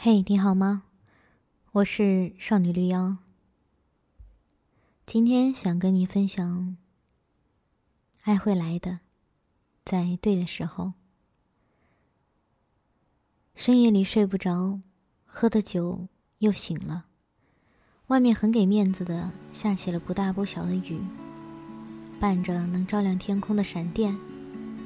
[0.00, 0.84] 嘿，你好吗？
[1.72, 3.16] 我是少女绿妖。
[5.04, 6.76] 今天想跟你分享，
[8.22, 9.00] 爱会来的，
[9.84, 10.92] 在对的时候。
[13.56, 14.78] 深夜里睡不着，
[15.26, 16.06] 喝的酒
[16.38, 17.06] 又醒了。
[18.06, 21.00] 外面很给面子的下起了不大不小的雨，
[22.20, 24.16] 伴着能照亮天空的闪电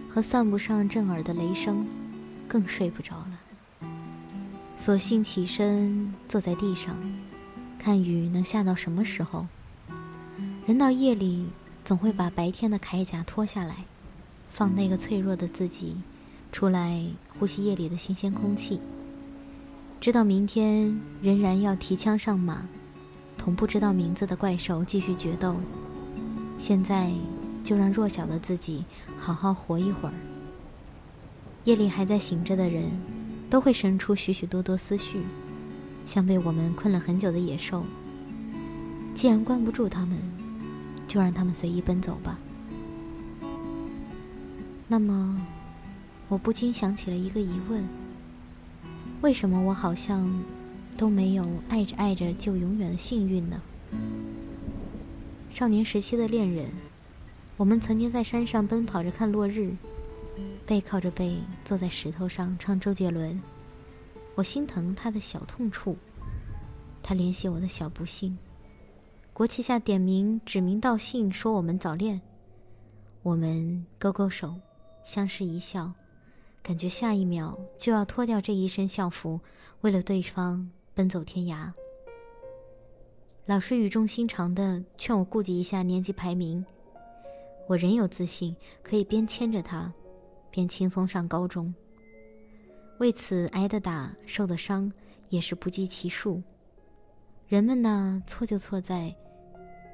[0.08, 1.86] 和算不上震耳的雷声，
[2.48, 3.31] 更睡不着了。
[4.84, 6.96] 索性起身，坐在地上，
[7.78, 9.46] 看雨能下到什么时候。
[10.66, 11.46] 人到夜里，
[11.84, 13.84] 总会把白天的铠甲脱下来，
[14.50, 15.94] 放那个脆弱的自己
[16.50, 17.00] 出来
[17.38, 18.80] 呼吸夜里的新鲜空气。
[20.00, 22.66] 知道明天仍然要提枪上马，
[23.38, 25.54] 同不知道名字的怪兽继续决斗。
[26.58, 27.12] 现在
[27.62, 28.84] 就让弱小的自己
[29.16, 30.14] 好好活一会儿。
[31.62, 32.90] 夜里还在醒着的人。
[33.52, 35.20] 都会生出许许多多思绪，
[36.06, 37.84] 像被我们困了很久的野兽。
[39.14, 40.16] 既然关不住他们，
[41.06, 42.38] 就让他们随意奔走吧。
[44.88, 45.38] 那么，
[46.28, 47.84] 我不禁想起了一个疑问：
[49.20, 50.26] 为什么我好像
[50.96, 53.60] 都没有爱着爱着就永远的幸运呢？
[55.50, 56.70] 少年时期的恋人，
[57.58, 59.74] 我们曾经在山上奔跑着看落日。
[60.64, 63.40] 背靠着背坐在石头上唱周杰伦，
[64.34, 65.96] 我心疼他的小痛处，
[67.02, 68.36] 他怜惜我的小不幸。
[69.32, 72.20] 国旗下点名指名道姓说我们早恋，
[73.22, 74.54] 我们勾勾手，
[75.04, 75.92] 相视一笑，
[76.62, 79.40] 感觉下一秒就要脱掉这一身校服，
[79.80, 81.72] 为了对方奔走天涯。
[83.46, 86.64] 老师语重心长的劝我顾及一下年级排名，
[87.66, 89.92] 我仍有自信，可以边牵着他。
[90.52, 91.74] 便轻松上高中。
[92.98, 94.92] 为此挨的打、受的伤
[95.28, 96.40] 也是不计其数。
[97.48, 99.12] 人们呢，错就错在，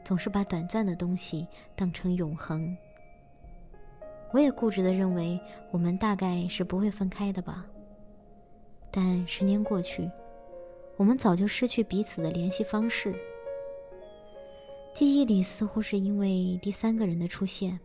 [0.05, 2.77] 总是把短暂的东西当成永恒。
[4.30, 7.64] 我也固执的认为，我们大概是不会分开的吧。
[8.90, 10.11] 但十年过去，
[10.96, 13.14] 我们早就失去彼此的联系方式。
[14.95, 17.79] 记忆里似乎是因为第三个人的出现。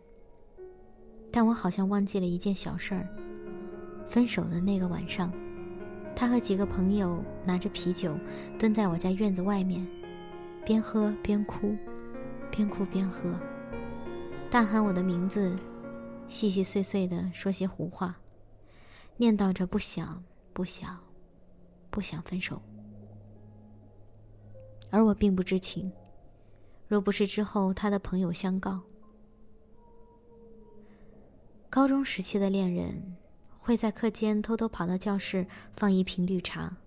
[1.35, 3.07] 但我好像忘记了一件小事儿。
[4.07, 5.33] 分手的那个晚上，
[6.15, 8.15] 他和几个朋友拿着啤酒，
[8.59, 9.83] 蹲在我家院子外面，
[10.63, 11.75] 边喝边哭，
[12.51, 13.33] 边哭边喝，
[14.51, 15.57] 大喊我的名字，
[16.27, 18.15] 细细碎碎的说些胡话，
[19.17, 20.23] 念叨着不想
[20.53, 20.95] 不想
[21.89, 22.61] 不想分手。
[24.91, 25.91] 而我并不知情，
[26.87, 28.79] 若不是之后他的朋友相告。
[31.73, 33.15] 高中时期的恋人，
[33.57, 35.43] 会在课间偷偷跑到教室
[35.75, 36.77] 放一瓶绿茶，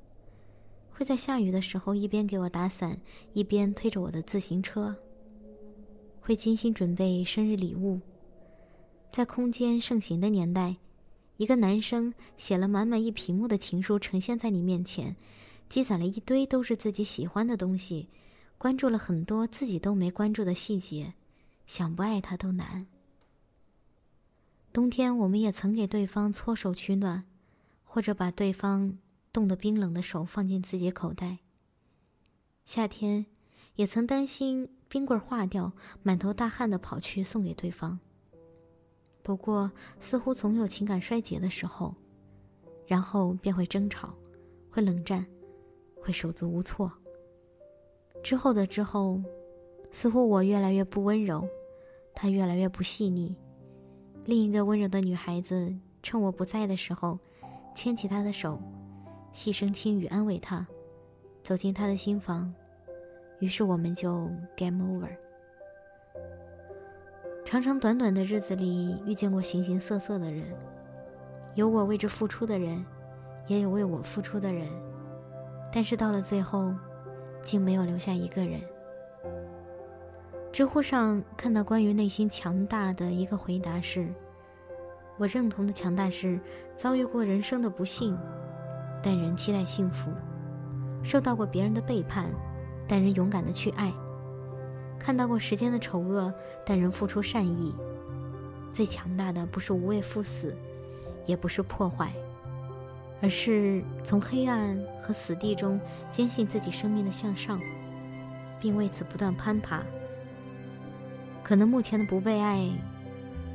[0.92, 2.97] 会在下雨的时候一边给我打伞，
[3.32, 4.94] 一边推着我的自行车，
[6.20, 8.00] 会精心准备生日礼物。
[9.10, 10.76] 在空间盛行的年代，
[11.36, 15.16] 一个男生写了满满一屏幕的情书呈现在你面前，
[15.68, 18.08] 积攒了一堆都是自己喜欢的东西，
[18.56, 21.14] 关注了很多自己都没关注的细节，
[21.66, 22.86] 想不爱他都难。
[24.76, 27.25] 冬天，我们也曾给对方搓手取暖，
[27.82, 28.98] 或者把对方
[29.32, 31.38] 冻得冰冷的手放进自己口袋。
[32.66, 33.25] 夏天，
[33.76, 35.72] 也曾担心冰棍化掉，
[36.03, 37.98] 满头大汗的跑去送给对方。
[39.22, 41.94] 不过，似乎总有情感衰竭的时候，
[42.86, 44.15] 然后便会争吵，
[44.69, 45.25] 会冷战，
[46.03, 46.92] 会手足无措。
[48.22, 49.22] 之后的之后，
[49.91, 51.48] 似乎我越来越不温柔，
[52.15, 53.34] 他越来越不细腻。
[54.26, 55.72] 另一个温柔的女孩子，
[56.03, 57.16] 趁我不在的时候，
[57.76, 58.60] 牵起他的手，
[59.31, 60.66] 细声轻语安慰他，
[61.44, 62.53] 走进他的心房。
[63.38, 65.09] 于是我们就 game over。
[67.44, 70.53] 长长短短的日子里，遇见过形形色色的人，
[71.54, 72.84] 有我为之付出的人，
[73.47, 74.66] 也有为我付出的人，
[75.72, 76.74] 但是到了最后，
[77.45, 78.60] 竟没有留下一个人。
[80.53, 84.09] 知乎上看到关于内心强大的一个回答是
[85.18, 86.39] ：“我认同的强大是
[86.77, 88.16] 遭遇过人生的不幸，
[89.03, 90.10] 但仍期待幸福；
[91.03, 92.30] 受到过别人的背叛，
[92.86, 93.91] 但仍勇敢的去爱；
[94.98, 96.33] 看到过时间的丑恶，
[96.65, 97.74] 但仍付出善意。
[98.72, 100.54] 最强大的不是无畏赴死，
[101.24, 102.12] 也不是破坏，
[103.22, 105.80] 而是从黑暗和死地中
[106.10, 107.59] 坚信自己生命的向上，
[108.60, 109.83] 并为此不断攀爬。”
[111.42, 112.69] 可能目前的不被爱，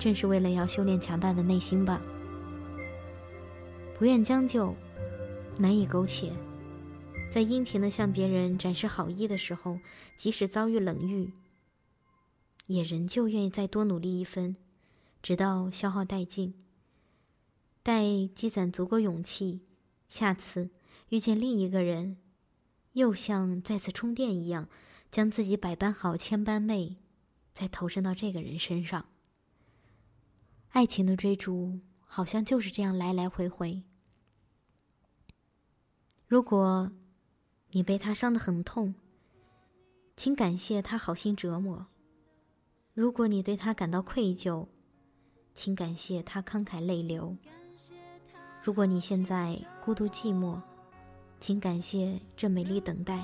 [0.01, 2.01] 正是为了要修炼强大的内心吧。
[3.99, 4.75] 不愿将就，
[5.59, 6.33] 难以苟且，
[7.31, 9.77] 在殷勤的向别人展示好意的时候，
[10.17, 11.31] 即使遭遇冷遇，
[12.65, 14.55] 也仍旧愿意再多努力一分，
[15.21, 16.55] 直到消耗殆尽。
[17.83, 19.61] 待积攒足够勇气，
[20.07, 20.71] 下次
[21.09, 22.17] 遇见另一个人，
[22.93, 24.67] 又像再次充电一样，
[25.11, 26.97] 将自己百般好、千般媚，
[27.53, 29.05] 再投身到这个人身上。
[30.71, 33.83] 爱情的追逐，好像就是这样来来回回。
[36.27, 36.89] 如果
[37.71, 38.95] 你被他伤得很痛，
[40.15, 41.87] 请感谢他好心折磨；
[42.93, 44.67] 如果你对他感到愧疚，
[45.53, 47.35] 请感谢他慷慨泪流。
[48.63, 50.61] 如果你现在孤独寂寞，
[51.37, 53.17] 请感谢这美丽等待；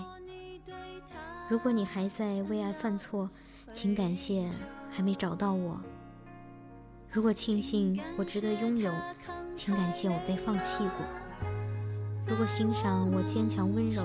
[1.49, 3.29] 如果你还在为爱犯错，
[3.73, 4.51] 请感谢
[4.91, 5.79] 还没找到我；
[7.11, 8.91] 如果庆幸我值得拥有，
[9.55, 11.05] 请感谢我被放弃过；
[12.27, 14.03] 如果欣赏我坚强温柔，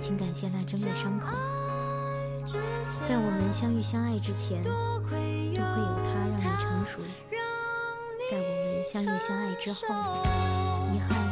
[0.00, 1.28] 请感谢那真的伤口。
[3.06, 4.72] 在我们相遇相爱之前，多
[5.08, 5.68] 亏有他
[6.14, 7.00] 让你成熟。
[8.30, 10.22] 在我们相遇相爱之后，
[10.94, 11.29] 遗憾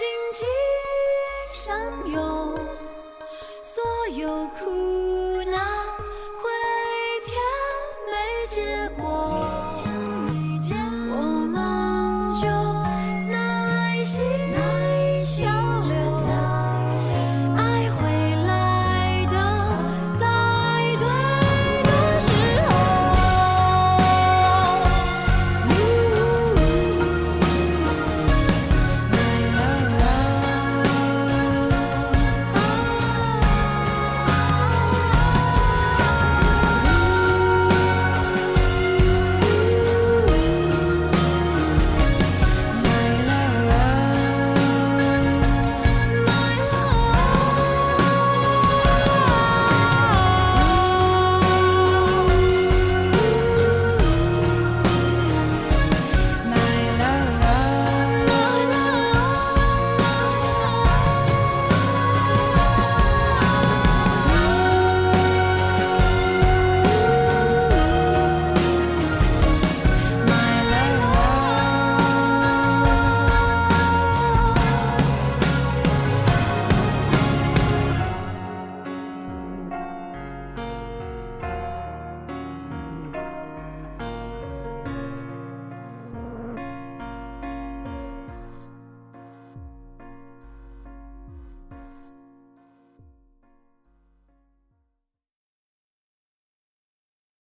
[0.00, 0.48] 紧紧
[1.52, 2.58] 相拥，
[3.62, 4.89] 所有苦